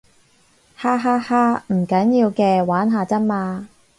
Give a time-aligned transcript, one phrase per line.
[0.75, 3.67] 哈哈哈，唔緊要嘅，玩下咋嘛